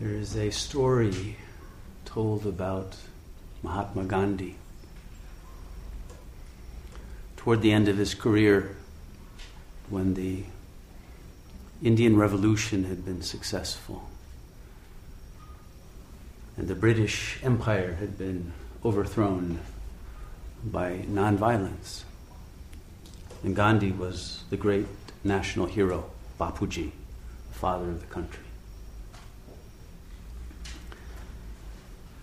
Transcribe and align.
There 0.00 0.14
is 0.14 0.34
a 0.34 0.48
story 0.48 1.36
told 2.06 2.46
about 2.46 2.96
Mahatma 3.62 4.04
Gandhi. 4.04 4.56
Toward 7.36 7.60
the 7.60 7.70
end 7.70 7.86
of 7.86 7.98
his 7.98 8.14
career, 8.14 8.76
when 9.90 10.14
the 10.14 10.44
Indian 11.82 12.16
Revolution 12.16 12.84
had 12.84 13.04
been 13.04 13.20
successful 13.20 14.08
and 16.56 16.66
the 16.66 16.74
British 16.74 17.38
Empire 17.42 17.92
had 18.00 18.16
been 18.16 18.52
overthrown 18.82 19.60
by 20.64 21.04
nonviolence. 21.10 22.04
And 23.44 23.54
Gandhi 23.54 23.92
was 23.92 24.44
the 24.48 24.56
great 24.56 24.86
national 25.24 25.66
hero, 25.66 26.10
Bapuji, 26.38 26.92
the 27.52 27.58
father 27.58 27.90
of 27.90 28.00
the 28.00 28.06
country. 28.06 28.44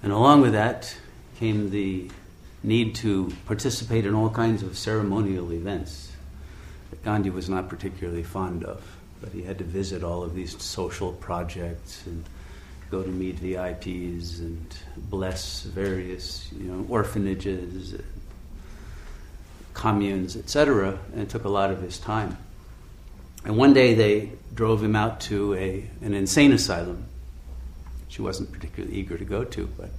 And 0.03 0.11
along 0.11 0.41
with 0.41 0.53
that 0.53 0.95
came 1.39 1.69
the 1.69 2.09
need 2.63 2.95
to 2.95 3.31
participate 3.45 4.05
in 4.05 4.13
all 4.13 4.29
kinds 4.29 4.63
of 4.63 4.77
ceremonial 4.77 5.51
events 5.53 6.11
that 6.89 7.03
Gandhi 7.03 7.29
was 7.29 7.49
not 7.49 7.70
particularly 7.70 8.23
fond 8.23 8.63
of. 8.63 8.83
But 9.21 9.31
he 9.31 9.41
had 9.41 9.57
to 9.57 9.63
visit 9.63 10.03
all 10.03 10.23
of 10.23 10.35
these 10.35 10.61
social 10.61 11.13
projects 11.13 12.05
and 12.05 12.23
go 12.91 13.01
to 13.03 13.09
meet 13.09 13.37
VIPs 13.37 14.39
and 14.39 14.65
bless 14.95 15.63
various 15.63 16.49
you 16.53 16.71
know, 16.71 16.85
orphanages, 16.87 17.95
communes, 19.73 20.35
etc. 20.37 20.98
And 21.13 21.21
it 21.21 21.29
took 21.29 21.45
a 21.45 21.49
lot 21.49 21.71
of 21.71 21.81
his 21.81 21.98
time. 21.98 22.37
And 23.43 23.57
one 23.57 23.73
day 23.73 23.93
they 23.93 24.31
drove 24.53 24.84
him 24.84 24.95
out 24.95 25.21
to 25.21 25.53
a, 25.55 25.89
an 26.01 26.13
insane 26.13 26.51
asylum. 26.51 27.05
She 28.17 28.23
wasn't 28.23 28.52
particularly 28.52 28.96
eager 28.96 29.15
to 29.15 29.23
go 29.23 29.43
to, 29.43 29.70
but 29.77 29.91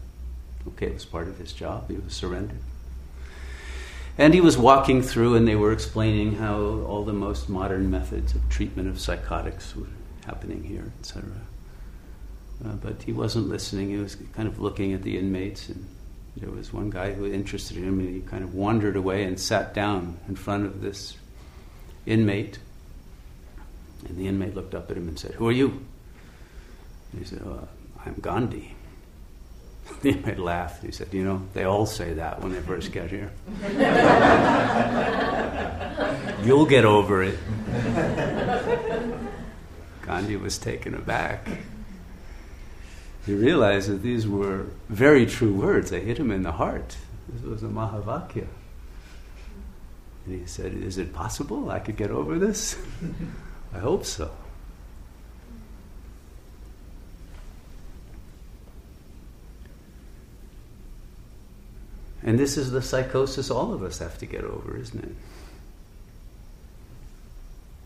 okay, 0.67 0.87
it 0.87 0.95
was 0.95 1.05
part 1.05 1.29
of 1.29 1.39
his 1.39 1.53
job. 1.53 1.89
He 1.89 1.97
was 1.99 2.13
surrendered. 2.13 2.59
And 4.19 4.35
he 4.35 4.41
was 4.41 4.59
walking 4.59 5.03
through, 5.03 5.37
and 5.37 5.47
they 5.47 5.55
were 5.55 5.71
explaining 5.71 6.35
how 6.35 6.57
all 6.59 7.05
the 7.05 7.13
most 7.13 7.49
modern 7.49 7.93
methods 7.93 8.35
of 8.35 8.49
treatment 8.49 8.89
of 8.89 8.99
psychotics 8.99 9.77
were 9.77 9.87
happening 10.27 10.65
here, 10.65 10.91
etc. 10.99 11.31
Uh, 12.65 12.73
but 12.73 13.05
he 13.05 13.13
wasn't 13.13 13.49
listening. 13.49 13.91
He 13.91 13.99
was 13.99 14.17
kind 14.35 14.49
of 14.49 14.59
looking 14.59 14.95
at 14.95 15.05
the 15.05 15.17
inmates, 15.17 15.69
and 15.69 15.87
there 16.37 16.51
was 16.51 16.73
one 16.73 16.91
guy 16.91 17.13
who 17.13 17.25
interested 17.25 17.77
him, 17.77 18.01
and 18.01 18.13
he 18.13 18.21
kind 18.23 18.43
of 18.43 18.53
wandered 18.53 18.97
away 18.97 19.23
and 19.23 19.39
sat 19.39 19.75
down 19.75 20.19
in 20.27 20.35
front 20.35 20.67
of 20.67 20.81
this 20.81 21.17
inmate. 22.05 22.59
And 24.09 24.19
the 24.19 24.27
inmate 24.27 24.57
looked 24.57 24.75
up 24.75 24.91
at 24.91 24.97
him 24.97 25.07
and 25.07 25.17
said, 25.17 25.35
Who 25.35 25.47
are 25.47 25.53
you? 25.53 25.87
And 27.13 27.21
he 27.21 27.25
said, 27.25 27.43
oh, 27.45 27.69
I'm 28.05 28.15
Gandhi. 28.21 28.75
The 30.03 30.11
inmate 30.11 30.39
laughed. 30.39 30.85
He 30.85 30.93
said, 30.93 31.09
You 31.13 31.25
know, 31.25 31.43
they 31.55 31.65
all 31.65 31.87
say 31.87 32.13
that 32.13 32.43
when 32.43 32.53
they 32.53 32.61
first 32.61 32.93
get 32.93 33.11
here. 33.11 33.33
You'll 36.45 36.67
get 36.67 36.85
over 36.85 37.25
it. 37.25 37.39
Gandhi 40.03 40.37
was 40.37 40.59
taken 40.59 40.95
aback. 40.95 41.49
He 43.27 43.35
realized 43.35 43.91
that 43.91 44.03
these 44.03 44.29
were 44.29 44.67
very 44.89 45.27
true 45.27 45.53
words. 45.53 45.91
They 45.91 46.01
hit 46.01 46.19
him 46.19 46.31
in 46.31 46.43
the 46.43 46.53
heart. 46.53 46.97
This 47.29 47.43
was 47.43 47.63
a 47.63 47.67
Mahavakya. 47.67 48.47
And 50.27 50.41
he 50.41 50.47
said, 50.47 50.75
Is 50.75 50.99
it 50.99 51.13
possible 51.13 51.71
I 51.71 51.79
could 51.79 51.97
get 51.97 52.11
over 52.11 52.39
this? 52.39 52.77
I 53.75 53.79
hope 53.79 54.05
so. 54.05 54.31
And 62.23 62.39
this 62.39 62.57
is 62.57 62.71
the 62.71 62.83
psychosis 62.83 63.51
all 63.51 63.73
of 63.73 63.83
us 63.83 63.99
have 63.99 64.19
to 64.19 64.27
get 64.27 64.45
over, 64.45 64.77
isn't 64.77 65.05
it? 65.05 65.15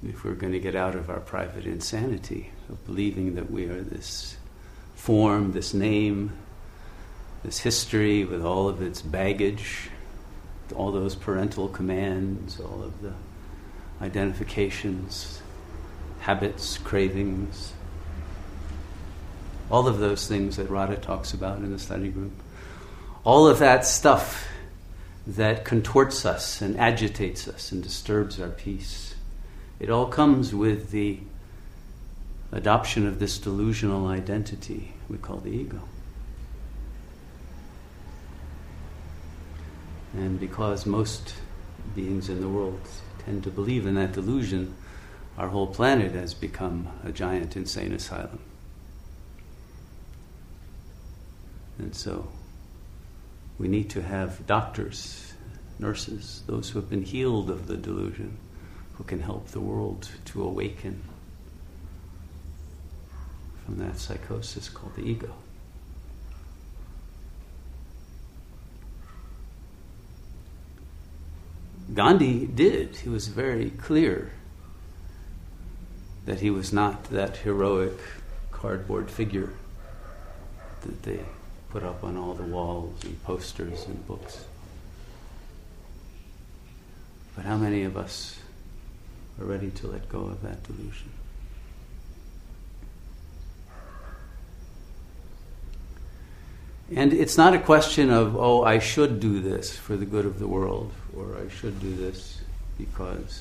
If 0.09 0.25
we're 0.25 0.35
going 0.35 0.53
to 0.53 0.59
get 0.59 0.75
out 0.75 0.95
of 0.95 1.11
our 1.11 1.21
private 1.21 1.65
insanity 1.67 2.51
of 2.69 2.85
believing 2.87 3.35
that 3.37 3.51
we 3.51 3.67
are 3.67 3.83
this 3.83 4.37
form, 4.95 5.53
this 5.53 5.75
name, 5.75 6.33
this 7.45 7.59
history 7.59 8.25
with 8.25 8.45
all 8.45 8.69
of 8.69 8.83
its 8.83 9.03
baggage, 9.03 9.91
all 10.75 10.91
those 10.91 11.15
parental 11.15 11.69
commands, 11.69 12.59
all 12.59 12.83
of 12.83 13.03
the 13.03 13.13
identifications, 14.01 15.41
habits, 16.21 16.79
cravings, 16.79 17.73
all 19.71 19.87
of 19.87 19.99
those 19.99 20.27
things 20.27 20.57
that 20.57 20.69
Radha 20.69 20.97
talks 20.97 21.33
about 21.33 21.59
in 21.59 21.71
the 21.71 21.79
study 21.79 22.09
group 22.09 22.33
all 23.25 23.47
of 23.47 23.59
that 23.61 23.87
stuff 23.87 24.49
that 25.27 25.65
contorts 25.65 26.27
us 26.27 26.61
and 26.61 26.79
agitates 26.79 27.47
us 27.47 27.71
and 27.71 27.83
disturbs 27.83 28.41
our 28.41 28.49
peace. 28.49 29.15
It 29.79 29.91
all 29.91 30.07
comes 30.07 30.55
with 30.55 30.91
the 30.91 31.21
adoption 32.51 33.07
of 33.07 33.19
this 33.19 33.39
delusional 33.39 34.07
identity 34.09 34.93
we 35.09 35.19
call 35.19 35.39
the 35.39 35.51
ego. 35.51 35.81
And 40.15 40.39
because 40.39 40.85
most 40.85 41.35
beings 41.95 42.29
in 42.29 42.41
the 42.41 42.49
world 42.49 42.81
tend 43.25 43.45
to 43.45 43.51
believe 43.51 43.87
in 43.87 43.95
that 43.95 44.13
delusion, 44.13 44.75
our 45.39 45.49
whole 45.49 45.69
planet 45.69 46.13
has 46.13 46.35
become 46.35 46.89
a 47.05 47.13
giant 47.13 47.57
insane 47.57 47.93
asylum. 47.93 48.41
And 51.79 51.95
so 51.95 52.29
we 53.63 53.69
need 53.69 53.89
to 53.91 54.03
have 54.03 54.45
doctors, 54.45 55.35
nurses, 55.79 56.43
those 56.49 56.71
who 56.71 56.81
have 56.81 56.91
been 56.91 57.05
healed 57.05 57.49
of 57.49 57.69
the 57.69 57.77
delusion, 57.77 58.37
who 58.95 59.05
can 59.05 59.21
help 59.21 59.47
the 59.47 59.61
world 59.61 60.09
to 60.25 60.43
awaken 60.43 61.01
from 63.65 63.79
that 63.79 63.97
psychosis 63.99 64.69
called 64.69 64.97
the 64.97 65.03
ego. 65.03 65.33
Gandhi 71.95 72.47
did. 72.47 72.97
He 72.97 73.09
was 73.09 73.29
very 73.29 73.71
clear 73.71 74.33
that 76.25 76.41
he 76.41 76.51
was 76.51 76.73
not 76.73 77.05
that 77.05 77.37
heroic 77.37 77.97
cardboard 78.51 79.09
figure 79.09 79.51
that 80.81 81.05
they 81.05 81.21
put 81.73 81.83
up 81.83 82.05
on 82.05 82.19
all 82.19 82.35
the 82.35 82.43
walls 82.43 83.03
and 83.05 83.23
posters 83.25 83.87
and 83.87 84.07
books. 84.07 84.45
But 87.35 87.47
how 87.47 87.57
many 87.57 87.83
of 87.85 87.97
us 87.97 88.39
are 89.41 89.47
ready 89.47 89.71
to 89.71 89.87
let 89.87 90.07
go 90.11 90.21
of 90.21 90.43
that 90.43 90.63
delusion? 90.65 91.11
And 96.95 97.15
it's 97.15 97.39
not 97.39 97.55
a 97.55 97.59
question 97.59 98.11
of, 98.11 98.37
oh, 98.37 98.65
I 98.65 98.79
should 98.79 99.19
do 99.19 99.41
this 99.41 99.75
for 99.75 99.97
the 99.97 100.05
good 100.05 100.27
of 100.27 100.39
the 100.39 100.47
world, 100.47 100.93
or 101.17 101.39
I 101.39 101.49
should 101.49 101.81
do 101.81 101.95
this 101.97 102.43
because 102.77 103.41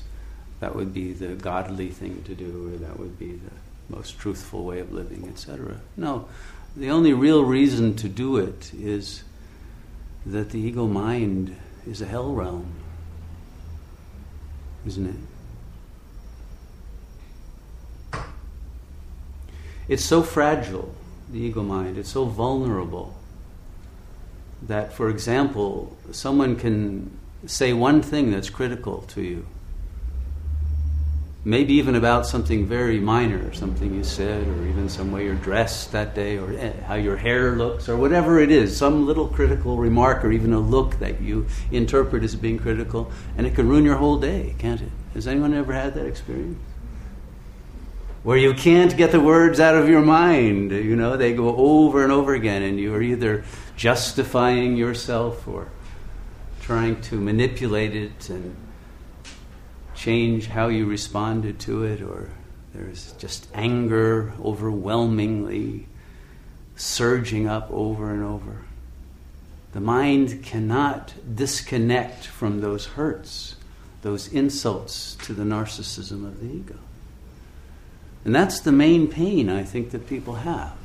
that 0.60 0.74
would 0.74 0.94
be 0.94 1.12
the 1.12 1.34
godly 1.34 1.88
thing 1.88 2.22
to 2.24 2.34
do, 2.34 2.72
or 2.72 2.78
that 2.78 2.98
would 2.98 3.18
be 3.18 3.32
the 3.32 3.94
most 3.94 4.18
truthful 4.18 4.64
way 4.64 4.80
of 4.80 4.90
living, 4.90 5.28
etc. 5.28 5.76
No, 5.98 6.28
the 6.76 6.90
only 6.90 7.12
real 7.12 7.44
reason 7.44 7.94
to 7.96 8.08
do 8.08 8.36
it 8.36 8.72
is 8.74 9.24
that 10.24 10.50
the 10.50 10.58
ego 10.58 10.86
mind 10.86 11.56
is 11.86 12.00
a 12.00 12.06
hell 12.06 12.32
realm, 12.32 12.72
isn't 14.86 15.06
it? 15.06 15.16
It's 19.88 20.04
so 20.04 20.22
fragile, 20.22 20.94
the 21.30 21.40
ego 21.40 21.62
mind, 21.62 21.98
it's 21.98 22.10
so 22.10 22.24
vulnerable 22.24 23.14
that, 24.62 24.92
for 24.92 25.10
example, 25.10 25.96
someone 26.12 26.56
can 26.56 27.18
say 27.46 27.72
one 27.72 28.00
thing 28.00 28.30
that's 28.30 28.48
critical 28.48 29.02
to 29.08 29.20
you 29.20 29.44
maybe 31.44 31.74
even 31.74 31.96
about 31.96 32.24
something 32.24 32.66
very 32.66 33.00
minor, 33.00 33.52
something 33.52 33.92
you 33.94 34.04
said, 34.04 34.46
or 34.46 34.66
even 34.66 34.88
some 34.88 35.10
way 35.10 35.24
you're 35.24 35.34
dressed 35.34 35.90
that 35.92 36.14
day, 36.14 36.38
or 36.38 36.52
eh, 36.56 36.72
how 36.82 36.94
your 36.94 37.16
hair 37.16 37.56
looks, 37.56 37.88
or 37.88 37.96
whatever 37.96 38.38
it 38.38 38.50
is, 38.50 38.76
some 38.76 39.06
little 39.06 39.26
critical 39.26 39.76
remark, 39.76 40.24
or 40.24 40.30
even 40.30 40.52
a 40.52 40.60
look 40.60 40.98
that 41.00 41.20
you 41.20 41.46
interpret 41.72 42.22
as 42.22 42.36
being 42.36 42.58
critical, 42.58 43.10
and 43.36 43.46
it 43.46 43.54
can 43.54 43.68
ruin 43.68 43.84
your 43.84 43.96
whole 43.96 44.18
day, 44.18 44.54
can't 44.58 44.80
it? 44.80 44.90
Has 45.14 45.26
anyone 45.26 45.52
ever 45.52 45.72
had 45.72 45.94
that 45.94 46.06
experience? 46.06 46.58
Where 48.22 48.38
you 48.38 48.54
can't 48.54 48.96
get 48.96 49.10
the 49.10 49.18
words 49.18 49.58
out 49.58 49.74
of 49.74 49.88
your 49.88 50.00
mind, 50.00 50.70
you 50.70 50.94
know, 50.94 51.16
they 51.16 51.34
go 51.34 51.56
over 51.56 52.04
and 52.04 52.12
over 52.12 52.34
again, 52.34 52.62
and 52.62 52.78
you 52.78 52.94
are 52.94 53.02
either 53.02 53.42
justifying 53.74 54.76
yourself 54.76 55.48
or 55.48 55.66
trying 56.60 57.00
to 57.00 57.16
manipulate 57.16 57.96
it 57.96 58.30
and 58.30 58.54
change 60.02 60.48
how 60.48 60.66
you 60.66 60.84
responded 60.84 61.60
to 61.60 61.84
it, 61.84 62.02
or 62.02 62.28
there's 62.74 63.12
just 63.18 63.46
anger 63.54 64.32
overwhelmingly 64.44 65.86
surging 66.74 67.46
up 67.46 67.70
over 67.70 68.10
and 68.10 68.24
over. 68.24 68.62
The 69.72 69.80
mind 69.80 70.42
cannot 70.42 71.14
disconnect 71.32 72.26
from 72.26 72.60
those 72.60 72.86
hurts, 72.86 73.54
those 74.02 74.26
insults 74.26 75.14
to 75.24 75.32
the 75.32 75.44
narcissism 75.44 76.26
of 76.26 76.40
the 76.40 76.52
ego. 76.52 76.78
And 78.24 78.34
that's 78.34 78.58
the 78.58 78.72
main 78.72 79.06
pain 79.06 79.48
I 79.48 79.62
think 79.62 79.92
that 79.92 80.08
people 80.08 80.34
have. 80.34 80.76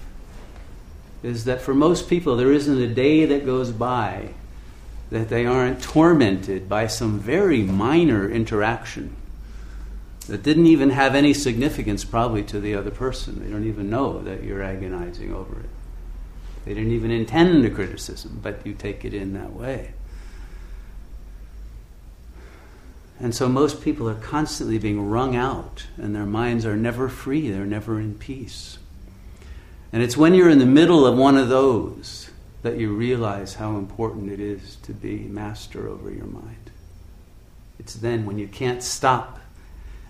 Is 1.23 1.45
that 1.45 1.61
for 1.61 1.73
most 1.73 2.07
people, 2.07 2.35
there 2.35 2.53
isn't 2.53 2.79
a 2.79 2.87
day 2.87 3.25
that 3.25 3.47
goes 3.47 3.71
by 3.71 4.35
that 5.09 5.29
they 5.29 5.45
aren't 5.45 5.81
tormented 5.81 6.67
by 6.67 6.87
some 6.87 7.19
very 7.19 7.63
minor 7.63 8.29
interaction 8.29 9.15
that 10.27 10.43
didn't 10.43 10.67
even 10.67 10.89
have 10.89 11.15
any 11.15 11.33
significance 11.33 12.03
probably 12.03 12.43
to 12.43 12.59
the 12.59 12.75
other 12.75 12.91
person. 12.91 13.43
They 13.43 13.49
don't 13.49 13.67
even 13.67 13.89
know 13.89 14.21
that 14.23 14.43
you're 14.43 14.61
agonizing 14.61 15.33
over 15.33 15.59
it. 15.59 15.69
They 16.65 16.73
didn't 16.73 16.91
even 16.91 17.11
intend 17.11 17.63
a 17.63 17.69
criticism, 17.69 18.39
but 18.43 18.65
you 18.65 18.73
take 18.73 19.05
it 19.05 19.13
in 19.13 19.33
that 19.33 19.53
way. 19.53 19.93
And 23.19 23.33
so 23.33 23.47
most 23.47 23.81
people 23.81 24.09
are 24.09 24.15
constantly 24.15 24.77
being 24.77 25.09
wrung 25.09 25.35
out, 25.35 25.87
and 25.95 26.13
their 26.13 26.25
minds 26.25 26.65
are 26.65 26.75
never 26.75 27.09
free, 27.09 27.49
they're 27.49 27.65
never 27.65 27.99
in 27.99 28.15
peace. 28.15 28.77
And 29.93 30.03
it's 30.03 30.17
when 30.17 30.33
you're 30.33 30.49
in 30.49 30.59
the 30.59 30.65
middle 30.65 31.05
of 31.05 31.17
one 31.17 31.37
of 31.37 31.47
those 31.47 32.29
that 32.67 32.77
you 32.77 32.93
realize 32.93 33.53
how 33.53 33.77
important 33.77 34.29
it 34.29 34.41
is 34.41 34.75
to 34.83 34.91
be 34.91 35.19
master 35.19 35.87
over 35.87 36.11
your 36.11 36.25
mind. 36.25 36.69
It's 37.79 37.93
then 37.93 38.25
when 38.25 38.37
you 38.37 38.49
can't 38.49 38.83
stop 38.83 39.39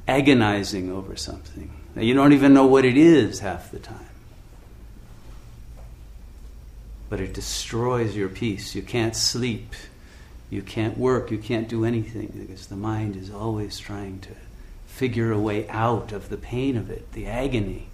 agonizing 0.08 0.92
over 0.92 1.16
something. 1.16 1.72
You 1.96 2.16
don't 2.16 2.34
even 2.34 2.56
know 2.56 2.66
what 2.66 2.84
it 2.84 2.98
is 2.98 3.42
half 3.42 3.70
the 3.70 3.78
time. 3.78 4.10
But 7.10 7.22
it 7.22 7.34
destroys 7.34 8.16
your 8.16 8.30
peace. 8.30 8.74
You 8.74 8.82
can't 8.82 9.16
sleep. 9.16 9.76
You 10.50 10.64
can't 10.64 10.98
work. 10.98 11.30
You 11.30 11.38
can't 11.38 11.70
do 11.70 11.86
anything 11.86 12.34
because 12.48 12.68
the 12.68 12.76
mind 12.76 13.16
is 13.16 13.30
always 13.30 13.78
trying 13.78 14.20
to 14.22 14.32
figure 14.88 15.32
a 15.32 15.40
way 15.40 15.70
out 15.70 16.12
of 16.12 16.30
the 16.30 16.38
pain 16.38 16.76
of 16.76 16.90
it, 16.90 17.12
the 17.12 17.28
agony. 17.28 17.90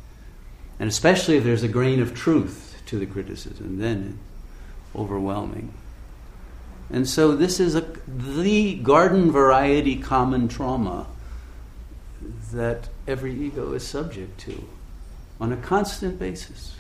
And 0.80 0.88
especially 0.88 1.36
if 1.36 1.44
there's 1.44 1.64
a 1.64 1.68
grain 1.68 2.02
of 2.02 2.16
truth 2.16 2.82
to 2.86 2.98
the 2.98 3.06
criticism, 3.06 3.80
then 3.80 4.20
overwhelming. 4.96 5.74
And 6.90 7.08
so 7.08 7.36
this 7.36 7.60
is 7.60 7.76
a, 7.76 7.82
the 8.08 8.76
garden 8.76 9.32
variety 9.32 9.96
common 9.96 10.48
trauma 10.48 11.08
that 12.52 12.90
every 13.08 13.34
ego 13.34 13.74
is 13.74 13.86
subject 13.86 14.40
to 14.42 14.68
on 15.42 15.52
a 15.52 15.58
constant 15.58 16.20
basis. 16.20 16.76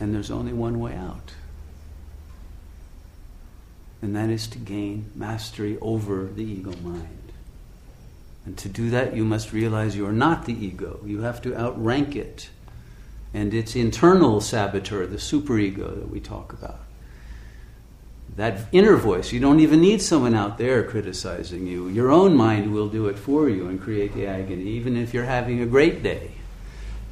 And 0.00 0.14
there's 0.14 0.30
only 0.30 0.52
one 0.52 0.78
way 0.78 0.94
out. 0.94 1.32
And 4.00 4.14
that 4.14 4.30
is 4.30 4.46
to 4.48 4.58
gain 4.58 5.10
mastery 5.14 5.76
over 5.80 6.26
the 6.26 6.44
ego 6.44 6.72
mind. 6.82 7.32
And 8.48 8.56
to 8.56 8.68
do 8.70 8.88
that, 8.88 9.14
you 9.14 9.26
must 9.26 9.52
realize 9.52 9.94
you 9.94 10.06
are 10.06 10.12
not 10.12 10.46
the 10.46 10.54
ego. 10.54 11.00
You 11.04 11.20
have 11.20 11.42
to 11.42 11.54
outrank 11.54 12.16
it 12.16 12.48
and 13.34 13.52
its 13.52 13.76
internal 13.76 14.40
saboteur, 14.40 15.04
the 15.04 15.18
superego 15.18 15.94
that 16.00 16.08
we 16.08 16.18
talk 16.18 16.54
about 16.54 16.80
that 18.36 18.60
inner 18.72 18.96
voice. 18.96 19.32
You 19.32 19.40
don't 19.40 19.60
even 19.60 19.82
need 19.82 20.00
someone 20.00 20.34
out 20.34 20.56
there 20.56 20.82
criticizing 20.82 21.66
you. 21.66 21.88
Your 21.88 22.10
own 22.10 22.34
mind 22.36 22.72
will 22.72 22.88
do 22.88 23.08
it 23.08 23.18
for 23.18 23.50
you 23.50 23.68
and 23.68 23.78
create 23.78 24.14
the 24.14 24.26
agony, 24.26 24.62
even 24.62 24.96
if 24.96 25.12
you're 25.12 25.24
having 25.24 25.60
a 25.60 25.66
great 25.66 26.02
day. 26.02 26.30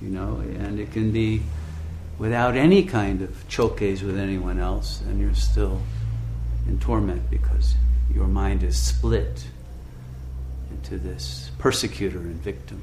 You 0.01 0.09
know, 0.09 0.37
and 0.37 0.81
it 0.81 0.93
can 0.93 1.13
be 1.13 1.43
without 2.19 2.57
any 2.57 2.85
kind 2.85 3.21
of 3.21 3.47
choques 3.47 4.01
with 4.01 4.17
anyone 4.17 4.59
else, 4.59 5.03
and 5.03 5.21
you're 5.21 5.35
still 5.35 5.83
in 6.67 6.79
torment 6.79 7.29
because 7.29 7.75
your 8.15 8.27
mind 8.27 8.63
is 8.63 8.79
split 8.79 9.49
into 10.87 11.03
this 11.03 11.51
persecutor 11.59 12.19
and 12.19 12.37
victim. 12.37 12.83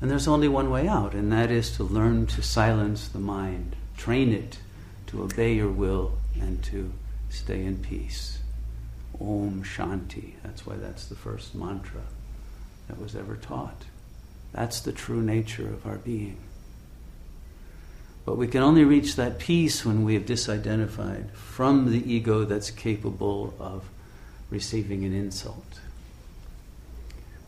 And 0.00 0.10
there's 0.10 0.28
only 0.28 0.48
one 0.48 0.70
way 0.70 0.88
out, 0.88 1.14
and 1.14 1.30
that 1.32 1.50
is 1.50 1.76
to 1.76 1.84
learn 1.84 2.26
to 2.28 2.42
silence 2.42 3.08
the 3.08 3.18
mind, 3.18 3.76
train 3.96 4.32
it 4.32 4.58
to 5.08 5.22
obey 5.22 5.54
your 5.54 5.68
will 5.68 6.18
and 6.40 6.62
to 6.64 6.92
stay 7.28 7.64
in 7.64 7.78
peace. 7.78 8.38
Om 9.20 9.62
Shanti. 9.62 10.34
That's 10.42 10.66
why 10.66 10.76
that's 10.76 11.06
the 11.06 11.14
first 11.14 11.54
mantra 11.54 12.02
that 12.88 12.98
was 12.98 13.14
ever 13.14 13.36
taught. 13.36 13.84
That's 14.52 14.80
the 14.80 14.92
true 14.92 15.20
nature 15.20 15.68
of 15.68 15.86
our 15.86 15.98
being. 15.98 16.38
But 18.24 18.36
we 18.36 18.48
can 18.48 18.62
only 18.62 18.84
reach 18.84 19.16
that 19.16 19.38
peace 19.38 19.84
when 19.84 20.04
we 20.04 20.14
have 20.14 20.24
disidentified 20.24 21.30
from 21.32 21.92
the 21.92 22.12
ego 22.12 22.44
that's 22.44 22.70
capable 22.70 23.54
of 23.60 23.84
receiving 24.50 25.04
an 25.04 25.14
insult. 25.14 25.80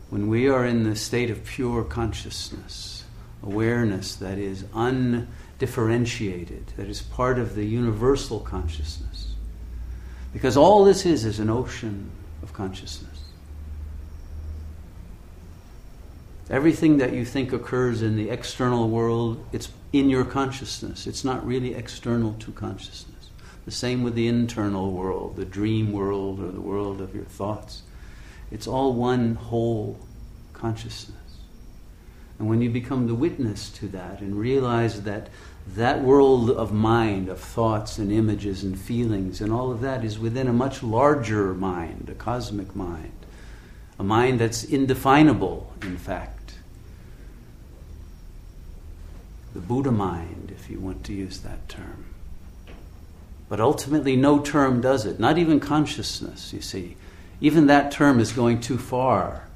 When 0.09 0.27
we 0.27 0.47
are 0.47 0.65
in 0.65 0.83
the 0.83 0.95
state 0.95 1.29
of 1.29 1.43
pure 1.43 1.83
consciousness, 1.83 3.03
awareness 3.41 4.15
that 4.15 4.37
is 4.37 4.65
undifferentiated, 4.73 6.67
that 6.77 6.87
is 6.87 7.01
part 7.01 7.37
of 7.39 7.55
the 7.55 7.65
universal 7.65 8.39
consciousness. 8.39 9.33
Because 10.31 10.57
all 10.57 10.83
this 10.83 11.05
is 11.05 11.25
is 11.25 11.39
an 11.39 11.49
ocean 11.49 12.09
of 12.41 12.53
consciousness. 12.53 13.09
Everything 16.49 16.97
that 16.97 17.13
you 17.13 17.25
think 17.25 17.53
occurs 17.53 18.01
in 18.01 18.15
the 18.15 18.29
external 18.29 18.89
world, 18.89 19.43
it's 19.51 19.69
in 19.93 20.09
your 20.09 20.25
consciousness. 20.25 21.07
It's 21.07 21.23
not 21.23 21.45
really 21.45 21.73
external 21.73 22.33
to 22.33 22.51
consciousness. 22.51 23.12
The 23.65 23.71
same 23.71 24.03
with 24.03 24.15
the 24.15 24.27
internal 24.27 24.91
world, 24.91 25.35
the 25.35 25.45
dream 25.45 25.93
world, 25.93 26.39
or 26.39 26.51
the 26.51 26.61
world 26.61 26.99
of 26.99 27.15
your 27.15 27.23
thoughts. 27.23 27.83
It's 28.51 28.67
all 28.67 28.93
one 28.93 29.35
whole 29.35 29.99
consciousness. 30.53 31.17
And 32.39 32.49
when 32.49 32.61
you 32.61 32.69
become 32.69 33.07
the 33.07 33.15
witness 33.15 33.69
to 33.71 33.87
that 33.89 34.19
and 34.19 34.35
realize 34.35 35.03
that 35.03 35.29
that 35.75 36.01
world 36.01 36.49
of 36.49 36.73
mind, 36.73 37.29
of 37.29 37.39
thoughts 37.39 37.97
and 37.97 38.11
images 38.11 38.63
and 38.63 38.77
feelings 38.77 39.39
and 39.39 39.51
all 39.51 39.71
of 39.71 39.81
that 39.81 40.03
is 40.03 40.19
within 40.19 40.47
a 40.47 40.53
much 40.53 40.83
larger 40.83 41.53
mind, 41.53 42.09
a 42.11 42.15
cosmic 42.15 42.75
mind, 42.75 43.13
a 43.97 44.03
mind 44.03 44.39
that's 44.39 44.63
indefinable, 44.63 45.71
in 45.81 45.97
fact. 45.97 46.55
The 49.53 49.61
Buddha 49.61 49.91
mind, 49.91 50.51
if 50.53 50.69
you 50.69 50.79
want 50.79 51.03
to 51.05 51.13
use 51.13 51.39
that 51.39 51.69
term. 51.69 52.12
But 53.49 53.59
ultimately, 53.59 54.15
no 54.15 54.39
term 54.39 54.81
does 54.81 55.05
it, 55.05 55.19
not 55.19 55.37
even 55.37 55.59
consciousness, 55.59 56.53
you 56.53 56.61
see. 56.61 56.97
Even 57.41 57.67
that 57.67 57.91
term 57.91 58.19
is 58.19 58.31
going 58.31 58.61
too 58.61 58.77
far 58.77 59.47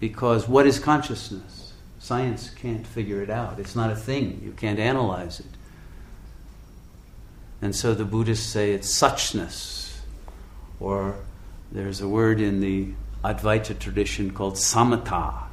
because 0.00 0.48
what 0.48 0.66
is 0.66 0.78
consciousness? 0.78 1.72
Science 1.98 2.50
can't 2.50 2.86
figure 2.86 3.22
it 3.22 3.30
out. 3.30 3.58
It's 3.58 3.74
not 3.74 3.90
a 3.90 3.96
thing. 3.96 4.40
You 4.44 4.52
can't 4.52 4.78
analyze 4.78 5.40
it. 5.40 5.46
And 7.62 7.74
so 7.74 7.94
the 7.94 8.04
Buddhists 8.04 8.46
say 8.46 8.72
it's 8.72 8.88
suchness. 8.88 9.96
Or 10.80 11.16
there's 11.72 12.02
a 12.02 12.08
word 12.08 12.40
in 12.40 12.60
the 12.60 12.92
Advaita 13.24 13.78
tradition 13.78 14.30
called 14.32 14.56
samatha. 14.56 15.44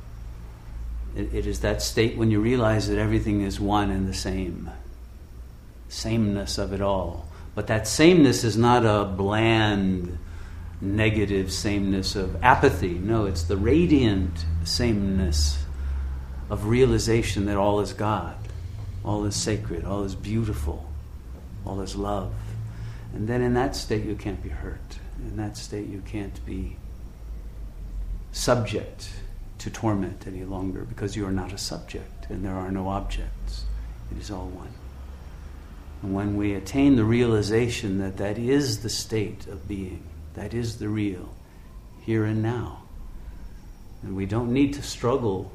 It, 1.15 1.33
it 1.33 1.47
is 1.47 1.61
that 1.61 1.81
state 1.81 2.17
when 2.17 2.29
you 2.31 2.41
realize 2.41 2.89
that 2.89 2.97
everything 2.97 3.41
is 3.41 3.59
one 3.59 3.89
and 3.89 4.07
the 4.07 4.13
same. 4.13 4.69
Sameness 5.87 6.57
of 6.57 6.73
it 6.73 6.81
all. 6.81 7.30
But 7.53 7.67
that 7.67 7.87
sameness 7.87 8.43
is 8.43 8.57
not 8.57 8.85
a 8.85 9.05
bland, 9.05 10.17
negative 10.79 11.51
sameness 11.51 12.15
of 12.15 12.41
apathy. 12.43 12.93
No, 12.93 13.25
it's 13.25 13.43
the 13.43 13.57
radiant 13.57 14.45
sameness 14.63 15.65
of 16.49 16.65
realization 16.65 17.45
that 17.45 17.57
all 17.57 17.79
is 17.79 17.93
God, 17.93 18.35
all 19.03 19.25
is 19.25 19.35
sacred, 19.35 19.85
all 19.85 20.03
is 20.03 20.15
beautiful, 20.15 20.89
all 21.65 21.81
is 21.81 21.95
love. 21.95 22.33
And 23.13 23.27
then 23.27 23.41
in 23.41 23.53
that 23.55 23.75
state, 23.75 24.05
you 24.05 24.15
can't 24.15 24.41
be 24.41 24.49
hurt. 24.49 24.99
In 25.17 25.37
that 25.37 25.57
state, 25.57 25.87
you 25.87 26.01
can't 26.05 26.43
be 26.45 26.77
subject 28.31 29.09
to 29.59 29.69
torment 29.69 30.25
any 30.25 30.43
longer 30.43 30.81
because 30.81 31.15
you 31.15 31.25
are 31.25 31.31
not 31.31 31.53
a 31.53 31.57
subject 31.57 32.29
and 32.29 32.43
there 32.43 32.55
are 32.55 32.71
no 32.71 32.87
objects. 32.87 33.65
It 34.11 34.19
is 34.19 34.31
all 34.31 34.47
one. 34.47 34.73
And 36.01 36.13
when 36.13 36.35
we 36.35 36.53
attain 36.53 36.95
the 36.95 37.03
realization 37.03 37.99
that 37.99 38.17
that 38.17 38.37
is 38.37 38.81
the 38.81 38.89
state 38.89 39.47
of 39.47 39.67
being, 39.67 40.03
that 40.33 40.53
is 40.53 40.77
the 40.77 40.89
real, 40.89 41.33
here 42.01 42.25
and 42.25 42.41
now, 42.41 42.83
and 44.01 44.15
we 44.15 44.25
don't 44.25 44.51
need 44.51 44.73
to 44.73 44.81
struggle 44.81 45.51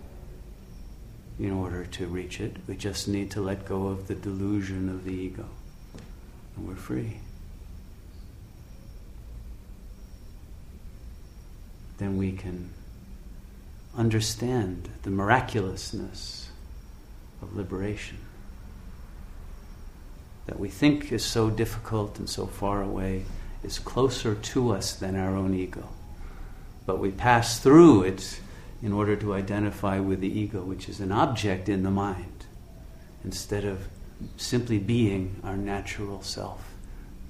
in 1.39 1.51
order 1.51 1.85
to 1.85 2.07
reach 2.07 2.41
it. 2.41 2.57
We 2.69 2.77
just 2.77 3.09
need 3.09 3.33
to 3.33 3.41
let 3.41 3.67
go 3.67 3.89
of 3.89 4.07
the 4.07 4.15
delusion 4.15 4.89
of 4.89 5.05
the 5.05 5.13
ego, 5.13 5.49
and 6.57 6.69
we're 6.69 6.77
free. 6.77 7.19
Then 11.99 12.19
we 12.19 12.33
can 12.33 12.71
understand 13.97 14.91
the 15.03 15.11
miraculousness 15.11 16.51
of 17.43 17.57
liberation 17.57 18.19
that 20.47 20.59
we 20.59 20.69
think 20.69 21.13
is 21.13 21.25
so 21.25 21.51
difficult 21.51 22.19
and 22.19 22.29
so 22.29 22.47
far 22.47 22.83
away 22.83 23.25
is 23.63 23.79
closer 23.79 24.35
to 24.35 24.73
us 24.73 24.95
than 24.95 25.17
our 25.17 25.37
own 25.37 25.55
ego. 25.55 25.89
But 26.87 27.01
we 27.01 27.11
pass 27.11 27.59
through 27.59 28.03
it 28.03 28.41
in 28.83 28.93
order 28.93 29.17
to 29.17 29.35
identify 29.35 29.99
with 29.99 30.21
the 30.21 30.39
ego, 30.39 30.63
which 30.63 30.89
is 30.89 31.01
an 31.01 31.11
object 31.11 31.69
in 31.69 31.83
the 31.83 31.91
mind, 31.91 32.47
instead 33.25 33.65
of 33.65 33.89
simply 34.37 34.79
being 34.79 35.41
our 35.43 35.57
natural 35.57 36.23
self 36.23 36.73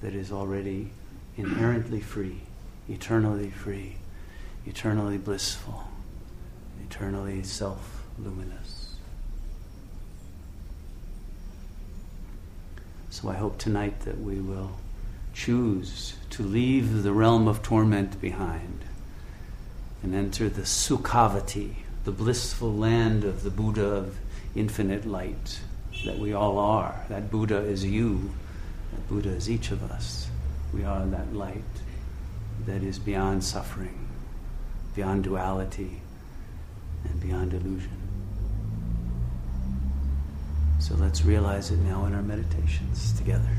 that 0.01 0.13
is 0.13 0.31
already 0.31 0.91
inherently 1.35 1.99
free, 1.99 2.41
eternally 2.87 3.49
free, 3.49 3.97
eternally 4.65 5.17
blissful, 5.17 5.85
eternally 6.87 7.43
self 7.43 8.03
luminous. 8.19 8.86
So 13.19 13.29
I 13.29 13.33
hope 13.33 13.57
tonight 13.57 14.01
that 14.01 14.21
we 14.21 14.39
will 14.39 14.77
choose 15.33 16.13
to 16.29 16.43
leave 16.43 17.01
the 17.01 17.11
realm 17.11 17.47
of 17.47 17.63
torment 17.63 18.21
behind 18.21 18.85
and 20.03 20.13
enter 20.13 20.49
the 20.49 20.61
Sukhavati, 20.61 21.77
the 22.03 22.11
blissful 22.11 22.71
land 22.71 23.23
of 23.23 23.41
the 23.41 23.49
Buddha 23.49 23.87
of 23.87 24.19
infinite 24.53 25.07
light 25.07 25.59
that 26.05 26.19
we 26.19 26.33
all 26.33 26.59
are. 26.59 27.05
That 27.09 27.31
Buddha 27.31 27.57
is 27.57 27.83
you, 27.83 28.35
that 28.91 29.09
Buddha 29.09 29.29
is 29.29 29.49
each 29.49 29.71
of 29.71 29.81
us. 29.91 30.27
We 30.71 30.83
are 30.83 31.03
that 31.07 31.33
light 31.33 31.63
that 32.67 32.83
is 32.83 32.99
beyond 32.99 33.43
suffering, 33.43 34.07
beyond 34.93 35.23
duality, 35.23 36.01
and 37.03 37.19
beyond 37.19 37.55
illusion. 37.55 37.96
So 40.79 40.95
let's 40.95 41.23
realize 41.23 41.71
it 41.71 41.77
now 41.79 42.05
in 42.05 42.13
our 42.13 42.21
meditations 42.21 43.13
together. 43.17 43.49